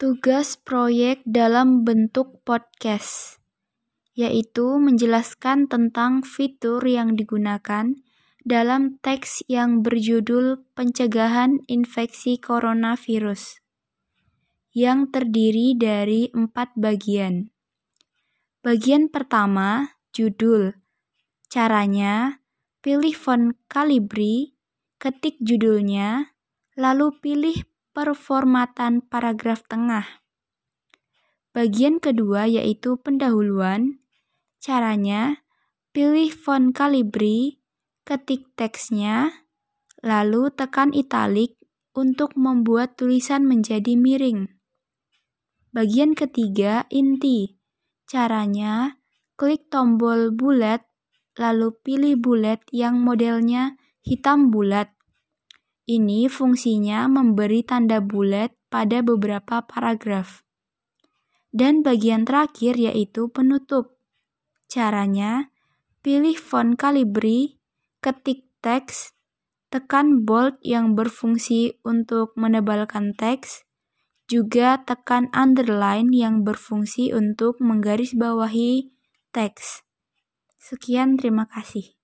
tugas 0.00 0.56
proyek 0.56 1.20
dalam 1.28 1.84
bentuk 1.84 2.40
podcast, 2.48 3.36
yaitu 4.16 4.80
menjelaskan 4.80 5.68
tentang 5.68 6.24
fitur 6.24 6.80
yang 6.88 7.20
digunakan 7.20 7.92
dalam 8.40 8.96
teks 9.04 9.44
yang 9.44 9.84
berjudul 9.84 10.64
Pencegahan 10.72 11.60
Infeksi 11.68 12.40
Coronavirus, 12.40 13.60
yang 14.72 15.12
terdiri 15.12 15.76
dari 15.76 16.32
empat 16.32 16.80
bagian. 16.80 17.52
Bagian 18.64 19.12
pertama, 19.12 20.00
judul. 20.16 20.80
Caranya, 21.52 22.40
pilih 22.80 23.12
font 23.12 23.52
Calibri, 23.68 24.56
ketik 24.96 25.36
judulnya, 25.44 26.32
lalu 26.72 27.12
pilih 27.20 27.68
performatan 27.90 29.02
paragraf 29.02 29.66
tengah. 29.66 30.06
Bagian 31.50 31.98
kedua 31.98 32.46
yaitu 32.46 32.94
pendahuluan. 33.02 33.98
Caranya, 34.62 35.42
pilih 35.90 36.30
font 36.30 36.70
Calibri, 36.70 37.58
ketik 38.06 38.46
teksnya, 38.54 39.46
lalu 40.04 40.52
tekan 40.54 40.94
italik 40.94 41.58
untuk 41.96 42.38
membuat 42.38 42.94
tulisan 42.94 43.42
menjadi 43.42 43.98
miring. 43.98 44.46
Bagian 45.74 46.14
ketiga, 46.14 46.86
inti. 46.90 47.58
Caranya, 48.06 48.98
klik 49.34 49.70
tombol 49.70 50.34
bulat, 50.34 50.86
lalu 51.38 51.74
pilih 51.82 52.14
bulat 52.18 52.62
yang 52.74 52.98
modelnya 53.02 53.78
hitam 54.02 54.50
bulat. 54.50 54.90
Ini 55.90 56.30
fungsinya 56.30 57.10
memberi 57.10 57.66
tanda 57.66 57.98
bulat 57.98 58.54
pada 58.70 59.02
beberapa 59.02 59.66
paragraf. 59.66 60.46
Dan 61.50 61.82
bagian 61.82 62.22
terakhir 62.22 62.78
yaitu 62.78 63.26
penutup. 63.26 63.98
Caranya, 64.70 65.50
pilih 65.98 66.38
font 66.38 66.78
Calibri, 66.78 67.58
ketik 67.98 68.46
teks, 68.62 69.18
tekan 69.66 70.22
bold 70.22 70.62
yang 70.62 70.94
berfungsi 70.94 71.82
untuk 71.82 72.38
menebalkan 72.38 73.10
teks, 73.18 73.66
juga 74.30 74.78
tekan 74.86 75.26
underline 75.34 76.14
yang 76.14 76.46
berfungsi 76.46 77.10
untuk 77.10 77.58
menggarisbawahi 77.58 78.94
teks. 79.34 79.82
Sekian, 80.54 81.18
terima 81.18 81.50
kasih. 81.50 81.99